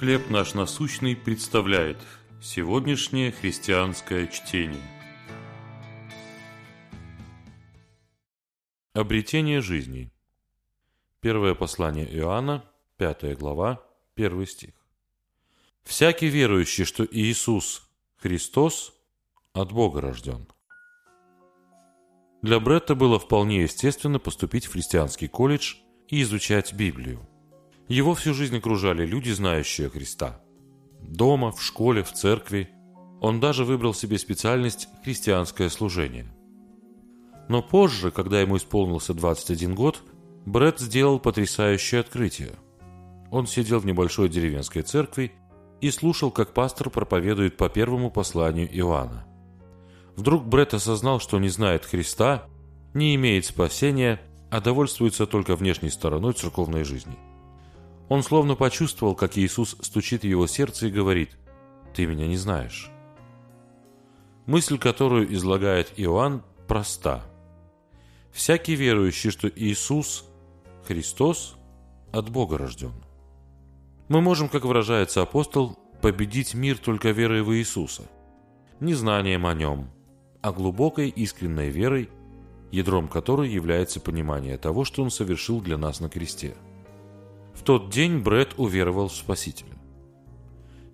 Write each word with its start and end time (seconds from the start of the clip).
«Хлеб 0.00 0.30
наш 0.30 0.54
насущный» 0.54 1.14
представляет 1.14 1.98
сегодняшнее 2.40 3.32
христианское 3.32 4.28
чтение. 4.28 4.80
Обретение 8.94 9.60
жизни. 9.60 10.10
Первое 11.20 11.54
послание 11.54 12.06
Иоанна, 12.16 12.64
5 12.96 13.36
глава, 13.36 13.84
1 14.16 14.46
стих. 14.46 14.72
«Всякий 15.82 16.28
верующий, 16.28 16.86
что 16.86 17.04
Иисус 17.04 17.86
Христос 18.16 18.94
от 19.52 19.70
Бога 19.70 20.00
рожден». 20.00 20.48
Для 22.40 22.58
Бретта 22.58 22.94
было 22.94 23.18
вполне 23.18 23.64
естественно 23.64 24.18
поступить 24.18 24.64
в 24.64 24.72
христианский 24.72 25.28
колледж 25.28 25.74
и 26.08 26.22
изучать 26.22 26.72
Библию. 26.72 27.29
Его 27.90 28.14
всю 28.14 28.34
жизнь 28.34 28.56
окружали 28.56 29.04
люди, 29.04 29.30
знающие 29.30 29.90
Христа. 29.90 30.40
Дома, 31.02 31.50
в 31.50 31.60
школе, 31.60 32.04
в 32.04 32.12
церкви. 32.12 32.70
Он 33.20 33.40
даже 33.40 33.64
выбрал 33.64 33.94
себе 33.94 34.16
специальность 34.16 34.86
«христианское 35.02 35.68
служение». 35.68 36.32
Но 37.48 37.62
позже, 37.62 38.12
когда 38.12 38.40
ему 38.40 38.58
исполнился 38.58 39.12
21 39.12 39.74
год, 39.74 40.04
Бретт 40.46 40.78
сделал 40.78 41.18
потрясающее 41.18 42.00
открытие. 42.00 42.52
Он 43.32 43.48
сидел 43.48 43.80
в 43.80 43.86
небольшой 43.86 44.28
деревенской 44.28 44.82
церкви 44.82 45.32
и 45.80 45.90
слушал, 45.90 46.30
как 46.30 46.54
пастор 46.54 46.90
проповедует 46.90 47.56
по 47.56 47.68
первому 47.68 48.12
посланию 48.12 48.68
Иоанна. 48.72 49.26
Вдруг 50.14 50.46
Бретт 50.46 50.74
осознал, 50.74 51.18
что 51.18 51.40
не 51.40 51.48
знает 51.48 51.84
Христа, 51.84 52.44
не 52.94 53.16
имеет 53.16 53.46
спасения, 53.46 54.20
а 54.48 54.60
довольствуется 54.60 55.26
только 55.26 55.56
внешней 55.56 55.90
стороной 55.90 56.34
церковной 56.34 56.84
жизни– 56.84 57.18
он 58.10 58.24
словно 58.24 58.56
почувствовал, 58.56 59.14
как 59.14 59.38
Иисус 59.38 59.76
стучит 59.80 60.22
в 60.22 60.26
его 60.26 60.48
сердце 60.48 60.88
и 60.88 60.90
говорит 60.90 61.38
«Ты 61.94 62.06
меня 62.06 62.26
не 62.26 62.36
знаешь». 62.36 62.90
Мысль, 64.46 64.78
которую 64.78 65.32
излагает 65.32 65.92
Иоанн, 65.96 66.42
проста. 66.66 67.22
Всякий 68.32 68.74
верующий, 68.74 69.30
что 69.30 69.48
Иисус, 69.48 70.24
Христос, 70.88 71.56
от 72.10 72.30
Бога 72.30 72.58
рожден. 72.58 72.92
Мы 74.08 74.20
можем, 74.20 74.48
как 74.48 74.64
выражается 74.64 75.22
апостол, 75.22 75.78
победить 76.02 76.52
мир 76.54 76.78
только 76.78 77.10
верой 77.10 77.42
в 77.42 77.54
Иисуса. 77.54 78.02
Не 78.80 78.94
знанием 78.94 79.46
о 79.46 79.54
Нем, 79.54 79.88
а 80.42 80.50
глубокой 80.50 81.10
искренней 81.10 81.70
верой, 81.70 82.10
ядром 82.72 83.06
которой 83.06 83.48
является 83.48 84.00
понимание 84.00 84.58
того, 84.58 84.84
что 84.84 85.04
Он 85.04 85.12
совершил 85.12 85.60
для 85.60 85.78
нас 85.78 86.00
на 86.00 86.08
кресте– 86.08 86.56
в 87.60 87.62
тот 87.62 87.90
день 87.90 88.20
Бред 88.20 88.54
уверовал 88.56 89.08
в 89.08 89.14
Спасителя. 89.14 89.76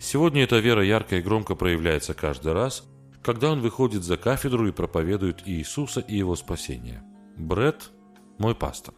Сегодня 0.00 0.42
эта 0.42 0.58
вера 0.58 0.84
ярко 0.84 1.14
и 1.14 1.22
громко 1.22 1.54
проявляется 1.54 2.12
каждый 2.12 2.54
раз, 2.54 2.84
когда 3.22 3.52
он 3.52 3.60
выходит 3.60 4.02
за 4.02 4.16
кафедру 4.16 4.66
и 4.66 4.72
проповедует 4.72 5.46
Иисуса 5.46 6.00
и 6.00 6.16
его 6.16 6.34
спасение. 6.34 7.04
Бред– 7.36 7.92
мой 8.38 8.56
пастор. 8.56 8.94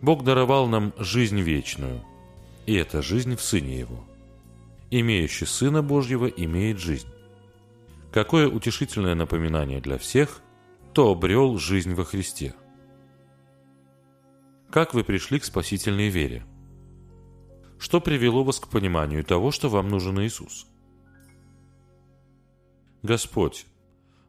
Бог 0.00 0.24
даровал 0.24 0.66
нам 0.66 0.94
жизнь 0.96 1.40
вечную, 1.40 2.02
и 2.64 2.74
эта 2.74 3.02
жизнь 3.02 3.36
в 3.36 3.42
Сыне 3.42 3.78
Его. 3.78 4.02
Имеющий 4.90 5.44
Сына 5.44 5.82
Божьего 5.82 6.26
имеет 6.26 6.78
жизнь. 6.78 7.08
Какое 8.12 8.48
утешительное 8.48 9.14
напоминание 9.14 9.82
для 9.82 9.98
всех, 9.98 10.40
кто 10.92 11.10
обрел 11.10 11.58
жизнь 11.58 11.92
во 11.92 12.06
Христе– 12.06 12.54
как 14.72 14.94
вы 14.94 15.04
пришли 15.04 15.38
к 15.38 15.44
спасительной 15.44 16.08
вере? 16.08 16.44
Что 17.78 18.00
привело 18.00 18.42
вас 18.42 18.58
к 18.58 18.68
пониманию 18.68 19.22
того, 19.22 19.50
что 19.50 19.68
вам 19.68 19.88
нужен 19.88 20.18
Иисус? 20.20 20.66
Господь, 23.02 23.66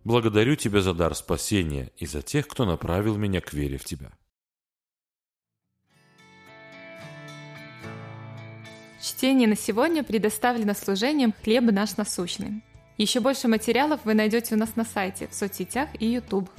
благодарю 0.03 0.57
Тебя 0.57 0.81
за 0.81 0.93
дар 0.93 1.15
спасения 1.15 1.91
и 1.95 2.05
за 2.05 2.21
тех, 2.21 2.45
кто 2.47 2.65
направил 2.65 3.15
меня 3.15 3.39
к 3.39 3.53
вере 3.53 3.77
в 3.77 3.85
Тебя. 3.85 4.11
Чтение 9.01 9.47
на 9.47 9.55
сегодня 9.55 10.03
предоставлено 10.03 10.73
служением 10.73 11.33
«Хлеб 11.43 11.63
наш 11.71 11.95
насущный». 11.95 12.63
Еще 12.97 13.21
больше 13.21 13.47
материалов 13.47 14.01
вы 14.03 14.13
найдете 14.13 14.55
у 14.55 14.57
нас 14.57 14.75
на 14.75 14.83
сайте, 14.83 15.27
в 15.29 15.33
соцсетях 15.33 15.89
и 15.99 16.05
YouTube. 16.05 16.49